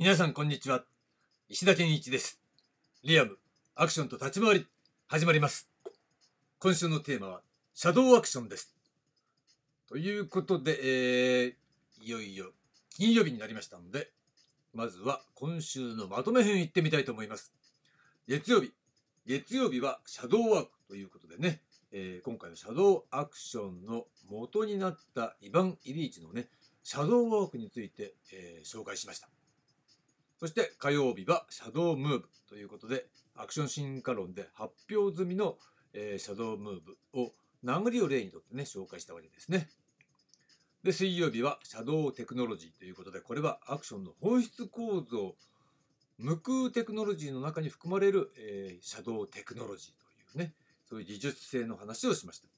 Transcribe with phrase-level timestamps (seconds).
[0.00, 0.84] 皆さんこんにちは。
[1.48, 2.40] 石田健一です。
[3.02, 3.36] リアム
[3.74, 4.66] アクションと立ち回り
[5.08, 5.68] 始まります。
[6.60, 7.40] 今週のテーマは
[7.74, 8.72] シャドウアクションです。
[9.88, 12.52] ということで、えー、いよいよ
[12.90, 14.12] 金曜日になりましたので
[14.72, 17.52] まずは今週のまとめ編行ってみたいと思います。
[18.28, 18.72] 月曜日。
[19.26, 26.46] 月曜日はシャドウワークということでね、えー、今回のシャドウアクションの元になったイヴァン・イリーチのね
[26.84, 29.28] シャドウワークについて、えー、紹介しました。
[30.38, 35.56] そして火曜日はシャドウムーブということで、アクション進化論で発表済みの、
[35.92, 37.32] えー、シャドウムーブを
[37.64, 39.68] 殴りを例にとってね、紹介したわけですね。
[40.84, 45.34] で、水曜日はシャドウテクノロジーということで、これはアクションの本質構造、
[46.18, 50.54] 無空テクノロジーの中に含まれる、えー、シャドウテクノロジーというね、
[50.88, 52.48] そういう技術性の話をしました。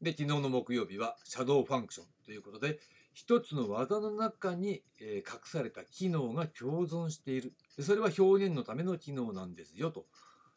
[0.00, 2.78] で、昨日の木曜日はシャドウファンクションということで、
[3.18, 7.52] 一つの技の中に、隠された機能が共存している。
[7.80, 10.06] それは表現のための機能なんですよと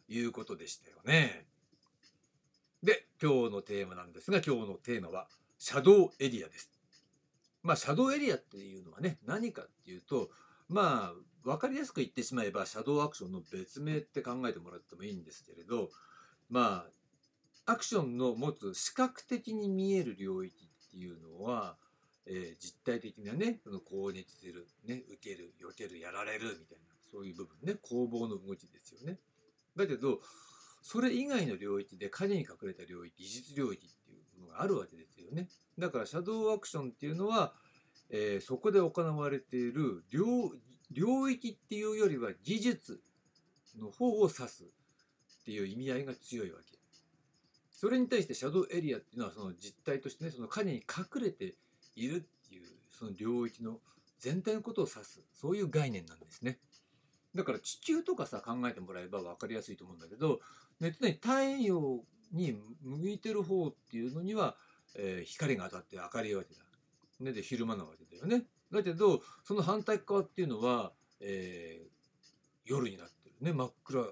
[0.08, 1.48] いうことでしたよね。
[2.84, 6.70] で、今日のテーマなんですが、今日のテーマはシャドウエリアです。
[7.64, 10.30] まあ、シャドウエリアっていうのはね、何かっていうと、
[10.70, 15.90] まあ、分かりやすく言ってしまえば、シャドウアクションの別名って考えてもらってもいいんですけれど、
[16.48, 16.86] ま
[17.66, 21.76] あ、アクションの持つ視覚的に見える領域っていうのは、
[22.28, 29.18] えー、実体的なねその攻撃する、ね、受ける避けるやられるみたいなそういう部分ね攻防の動きですよね。
[29.76, 30.20] だけど
[30.82, 35.48] それ以外の領域で影に隠れた領域技術領域っていうのがあるわけですよね。
[35.78, 37.54] だからシャドウアクションっていうのは、
[38.10, 40.26] えー、そこで行われている領
[40.92, 43.02] 領域っていうよりは技術
[43.80, 44.68] の方を指すっ
[45.46, 46.78] ていう意味合いが強いわけ。
[47.72, 51.56] それに対してシャドウエリアっていうのはその実態としてねその影に隠れて
[51.96, 53.80] いるっていうその領域の
[54.20, 56.60] 全体のことを指すそういう概念なんですね。
[57.36, 60.42] だから地球とかさ考えてもらえば分かりやすいと思うんだけど、
[60.80, 62.04] ね、常に太陽
[62.34, 64.56] に向いてる方っていうのには、
[64.96, 66.62] えー、光が当たって明るいわけだ。
[67.22, 68.46] ね、で昼間なわけだよね。
[68.72, 71.90] だけどその反対側っていうのは、えー、
[72.66, 74.06] 夜になってるね真っ暗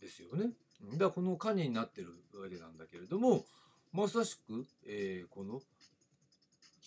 [0.00, 0.50] ですよね。
[0.92, 3.44] だからこの影になってるわけなんだけれども
[3.92, 5.60] まさしく、えー、この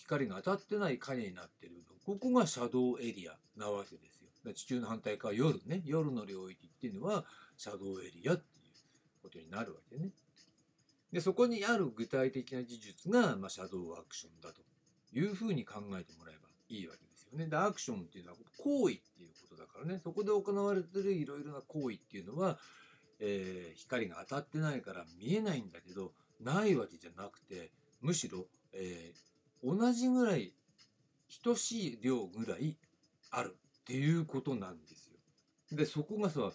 [0.06, 4.54] 光が当たってない影になってるここがシャドウエリアなわけですよ。
[4.54, 7.24] 地球の反対側夜ね夜の領域っていうのは
[7.56, 8.72] シャドウエリアっていう
[9.20, 10.10] ことになるわけね。
[11.12, 14.62] でそこにある具体的な技術が、まあ、シャドウアクションだと
[15.12, 17.48] いうふうに考えてもらえばいいわけですよね。
[17.48, 22.56] でアクションっていうのは行為っていうことだからねそこで行われてるいろいろな行為っていうのは、
[23.18, 29.25] えー、光が当たってないから見えないんだけどないわけじゃなくてむしろ、えー、
[29.62, 30.52] 同じぐらい
[31.42, 32.76] 等しい量ぐらい
[33.30, 35.18] あるっていうことなんですよ。
[35.76, 36.52] でそこがさ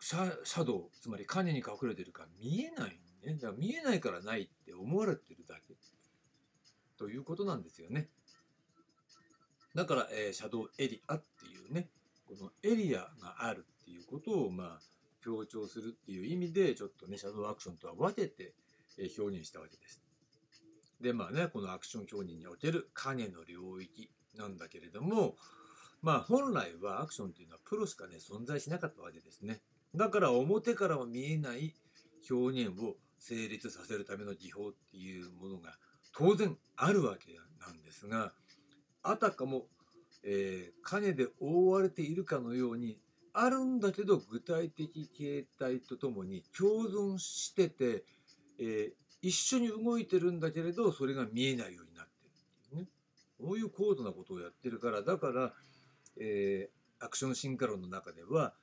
[0.00, 3.34] シャシャドウつまり影に隠れてるから見えないね。
[3.34, 5.74] だから見えないからないって思われてるだけ
[6.96, 8.08] ということなんですよね。
[9.74, 11.88] だから、えー、シャドウエリアっていうね
[12.26, 14.80] このエリアがあるっていうことをまあ
[15.22, 18.54] 強調するっていう意味でちょっとねシャドウアクションとは分けて
[19.18, 20.05] 表現したわけです。
[21.00, 25.36] でまあねこのアクション表現における影の領域なんだけれども
[26.02, 29.60] まあ本来はアクションというのはプロしかね存在しなかったわけですね。
[29.94, 31.74] だから表からは見えない
[32.30, 35.78] 表現を成立させるための技法っていうものが
[36.14, 38.32] 当然あるわけなんですが
[39.02, 39.66] あたかも、
[40.24, 42.98] えー、影で覆われているかのように
[43.32, 48.04] あるんだけど具体的形態とともに共存してて、
[48.58, 48.92] えー、
[49.22, 52.88] 一緒に動いてるんだけれどそれが見えないようになってるっていうね。
[53.40, 55.52] そういう高度なことをやってるからだから、
[56.18, 58.54] えー、アクション進化論の中では、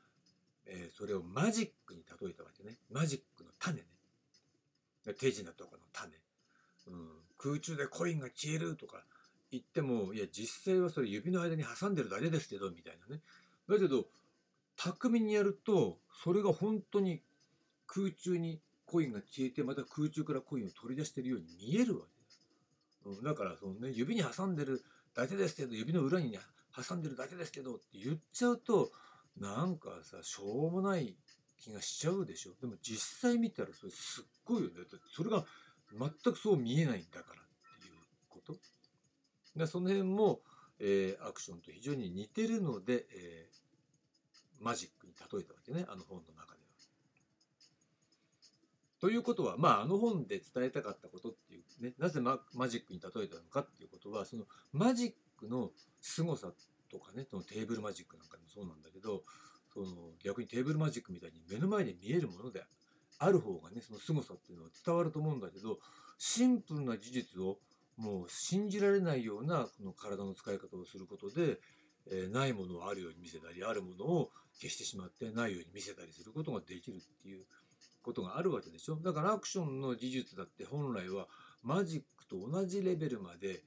[0.66, 2.78] えー、それをマジックに例えたわけね。
[2.92, 3.88] マジックの種ね。
[5.20, 6.14] 手品とかの種、
[6.88, 9.04] うん、空中でコインが消えるとか
[9.52, 13.22] 言ってもいや実際はそれ指の間に挟んでるだけですけどみたいなね。
[13.68, 14.06] だけど
[14.78, 17.22] 巧みにやるとそれが本当に
[17.86, 18.60] 空中に
[18.94, 23.20] コインが消えてまた空中からコインを取り出しているように見えるわけです。
[23.20, 24.84] うん、だからその、ね、指に挟んでる
[25.16, 26.40] だけですけど指の裏に、ね、
[26.88, 28.92] 挟んでるだけですけどって言っちゃうと
[29.40, 31.16] なんかさしょうもない。
[31.64, 34.74] 気がしちゃうでしょでも実際見たらそれすっごいよね
[35.16, 35.46] それが
[35.98, 37.94] 全くそう見えないんだからっていう
[38.28, 38.58] こと。
[39.56, 40.42] でその辺も、
[40.80, 45.86] えー、アクションと非常に似てるので、えー、マジックに例えたわけね。
[45.88, 46.53] あの本の中。
[49.04, 56.54] ということは、まあ、あの本で伝えたかったことっていうね、なぜママジックに例えたのかっていうことは、そのマジックの凄さ
[56.90, 59.24] とかねそのテーブルマジックなんかもそうなんだけど
[59.74, 59.88] その
[60.24, 62.64] 逆にテーブルマジックみたいに目の前で見えるもので
[63.20, 65.80] ある方がねその凄さっていうのは伝わると思うんだけど
[66.18, 67.58] シンプルな事実を
[67.98, 71.58] もう信じられないようなこの体の使い方をすることで、
[72.10, 74.30] えー、ないものをあるように見せたりあるものを
[74.62, 77.44] 消してしまってないように見せたりすることができるっていう
[78.04, 78.96] ことがあるわけでしょ。
[78.98, 81.28] だからアクションの技術だって本来は
[81.64, 83.64] マジックと同じレベルまで、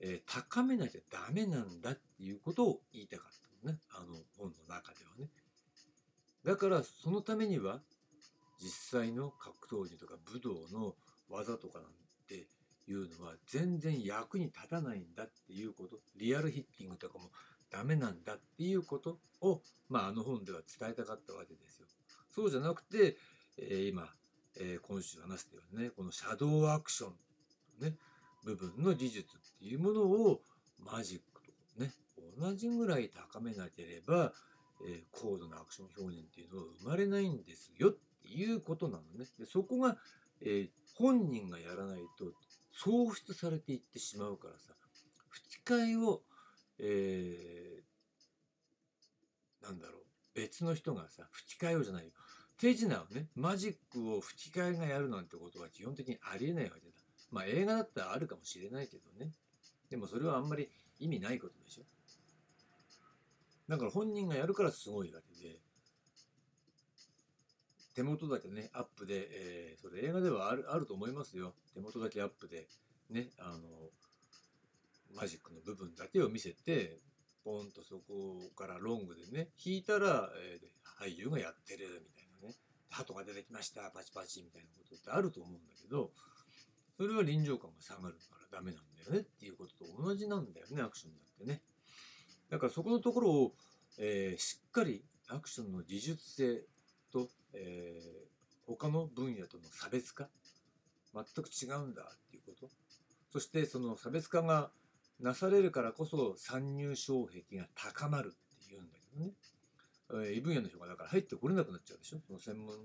[0.00, 3.32] えー、高めなきゃダメなんだっていうことを言いたかっ
[3.62, 3.78] たのね。
[3.90, 5.28] あの本の中ではね。
[6.44, 7.80] だからそのためには
[8.62, 10.94] 実際の格闘技とか武道の
[11.28, 11.88] 技とかなん
[12.28, 12.46] て
[12.86, 15.98] いうのは全然役に立たないんだっていうこと。
[16.16, 17.30] リアルヒッティングとかも
[17.70, 21.86] ダメなんだっていうことを、まあ、あの本では伝えたかったわけですよ。
[22.30, 23.16] そうじゃなくて、
[23.58, 24.08] えー、今、
[24.56, 27.94] えー、今週話したようにねこのシャドーアクションね
[28.44, 30.40] 部分の技術っていうものを
[30.78, 31.92] マジックとね
[32.38, 34.32] 同じぐらい高めなければ、
[34.86, 37.92] えー、高度なアクション表現っていうのは生まれないんですよっ
[38.22, 39.26] ていうことなのね。
[39.38, 39.96] でそこが、
[40.40, 42.32] え本人がやらないと
[42.72, 44.74] 喪失されていってしまうからさ
[45.28, 46.22] 吹き替えを
[46.78, 50.02] えー、なんだろう
[50.34, 52.10] 別の人がさ吹き替えようじゃないよ
[52.60, 56.94] 手品をねマジックを吹き替えがやるなんてことは基本的にありえないわけだ。
[57.30, 59.32] まあ映画だったらあるかもしれないけどね。
[59.90, 60.68] でもそれはあんまり
[61.00, 61.82] 意味ないことでしょ。
[63.68, 65.56] だから本人がやるからすごいわけで。
[67.94, 71.54] 手元だけねアップで、えー、それ映画ではあるあると思いますよ。
[71.74, 72.66] 手元だけアップで
[73.08, 73.58] ねあの
[75.14, 76.98] マジックの部分だけを見せて
[77.44, 82.54] ポンとそこからロングでね弾いたら、えー、俳優がやってるみたいなね。
[82.90, 86.12] 鳩が出てきましたパチパチみたいなことってあると思うんだけど
[86.96, 91.60] それは臨場感が下がるからダメなんだよねっていうことと同じなんだよねアクションだってね。
[92.50, 93.54] だからそこのところを、
[93.98, 96.62] えー、しっかりアクションの技術性
[97.12, 100.28] と、えー、他の分野との差別化
[101.12, 102.70] 全く違うんだっていうこと。
[103.32, 104.70] そしてその差別化が
[105.18, 109.32] なされるからこそ参入障壁が高まるっていうんだけどね。
[110.34, 112.18] 異分野の人がだから入ってこれなくなっちゃうでしょ？
[112.26, 112.76] その専門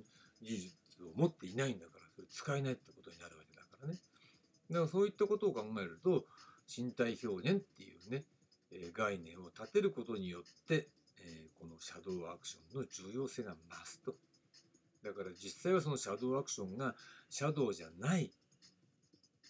[0.42, 0.74] 技術
[1.04, 4.00] を持っていないんだから、それ使えないってことになるわけだからね。
[4.70, 6.26] だからそういったことを考えると、
[6.68, 8.24] 身体表現っていうね、
[8.72, 10.88] え概念を立てることによって、
[11.22, 14.16] えこのシャドウアクションの重要性が増すと。
[15.04, 16.96] だから実際はそのシャドウアクションが
[17.30, 18.32] シャドウじゃない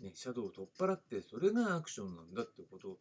[0.02, 2.98] ね、シャドウを取っ払ってそれがアクションなんだってこと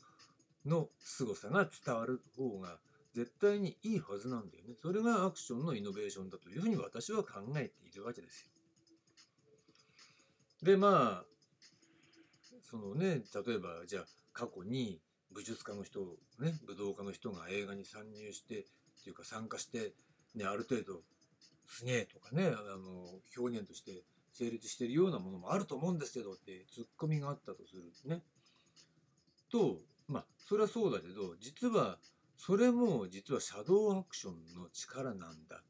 [0.67, 2.79] の凄さが伝わる方が
[3.19, 4.75] 絶対にいいはずなんだよね。
[4.81, 8.51] それがアクションのイノベーションだというふうに私は考えているわけですよ。
[10.63, 11.25] でまあ
[12.63, 15.01] そのね例えばじゃあ過去に
[15.33, 16.01] 武術家の人
[16.39, 18.65] ね武道家の人が映画に参入してっ
[19.03, 19.95] ていうか参加して、
[20.37, 21.01] ね、ある程度
[21.67, 28.23] すげえとかねあの表現として成立してるようなものもあると思うんですけどってツッコミがあったとするね。
[29.51, 31.99] とまあそれはそうだけど実は
[32.39, 35.63] それも実はシャドウアクションの力なんだ。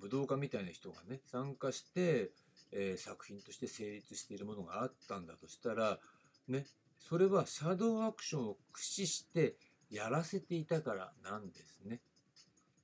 [0.00, 2.30] 武道家みたいな人がね参加して、
[2.72, 5.98] えー、作品として成立しているものがあったんだとしたら
[6.46, 6.66] ね
[6.98, 9.56] それはシャドウアクションを駆使して
[9.90, 12.00] やらせていたからなんですね。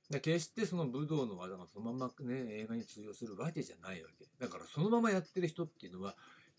[0.09, 6.15] で決してその武道の技がそのままね映画に通用するわけじゃないわけだからそのままやってる人っていうのは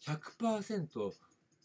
[0.06, 1.12] 100%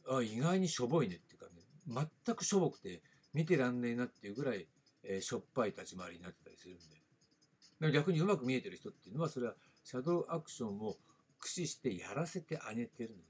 [0.10, 1.46] あ意外にしょぼいねっていうか
[1.88, 3.02] 全くしょぼくて
[3.34, 4.68] 見てらんねえなっていうぐらい、
[5.04, 7.92] えー、しょっぱい立ち回りになってたりするんで。
[7.92, 9.54] 逆にうまく見えてる人っていうのはそれは
[9.84, 10.98] シャドウアクションを
[11.40, 13.24] 駆使してやらせてあげてるのね。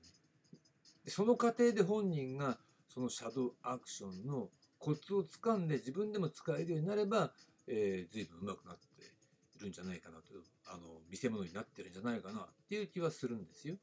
[1.04, 4.50] でその過程で本人がそのシャドウアクションの
[4.80, 7.34] コツをつかんで自分でも使えるようになれば
[7.68, 9.04] えー、随分上手くなって
[9.58, 10.24] いるんじゃないかなと。
[10.70, 13.76] あの見せ物になってるんじゃないかなっていう気はするんですよ。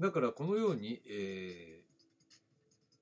[0.00, 1.82] だからこのように、え、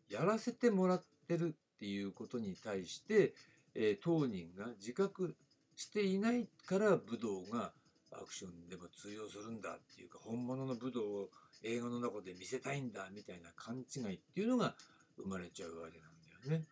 [0.08, 3.34] やらせてもらってるっていうことに対して、
[3.74, 5.36] えー、当人が自覚
[5.74, 7.72] していないから武道が
[8.12, 11.28] アクションでも通用するんだっていうか本物の武道を
[11.62, 14.74] 映画の中で見せたいんだみたいな勘違いっていうのが
[15.16, 16.10] 生まれちゃうわけなん
[16.48, 16.66] だよね。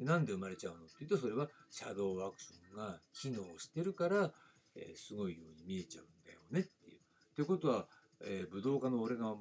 [0.00, 4.32] なんで生まれちゃうのっていうと、それはシャドウアクションが機能してるから、
[4.76, 7.00] えー、すごいように見えちゃうんだよねっていう。
[7.34, 7.86] ということは、
[8.20, 9.34] えー、武道家の俺が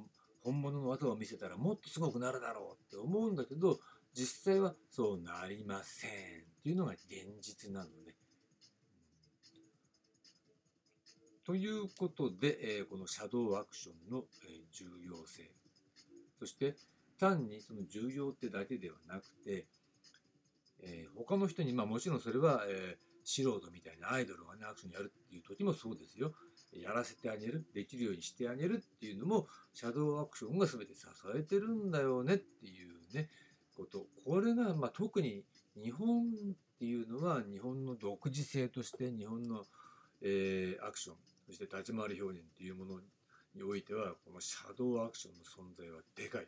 [0.47, 3.79] 本物の技を見せたらもっとすごくなるだろうって思うんだけど、
[4.13, 6.13] 実際はそうなりませんっ
[6.63, 7.05] ていうのが現
[7.41, 8.15] 実なのね。
[11.45, 15.51] ということで、え、このシャドウアクションの、え、重要性、
[16.39, 16.75] そして、
[17.19, 19.65] 単にその重要ってだけではなくて、
[20.81, 26.31] え、他の人にまあもちろんそれは、え、素人みたいなアイドルがねアクションやるっていう時もそうですよ
[26.73, 31.05] やらせてあげるできるようにしてあげるっていうのもシャドウアクションが全て支
[31.35, 33.29] えてるんだよねっていうね
[33.75, 34.05] こと。
[34.25, 35.43] これがまあ特に
[35.81, 39.63] 日本っていうのは日本の独自性として日本の、
[40.21, 41.15] え、アクション
[41.47, 42.99] そして立ち回り表現っていうもの
[43.55, 46.47] においてはこのシャドウアクションの存在はでかい。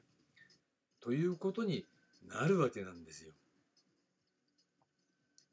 [1.02, 1.86] ということに
[2.28, 3.32] なるわけなんですよ。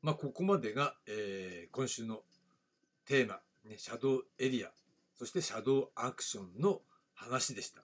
[0.03, 2.23] まあここまでが、え、今週の
[3.05, 4.71] テーマ、ね、シャドウエリア
[5.17, 6.83] そしてシャドウアクションの
[7.15, 7.81] 話でした。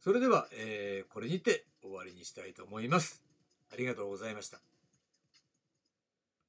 [0.00, 3.22] それでは、えー、これにて終わりにしたいと思います。
[3.72, 4.58] ありがとうございました。